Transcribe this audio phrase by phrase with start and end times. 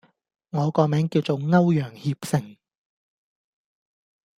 [0.49, 2.57] 我個名叫做歐陽協成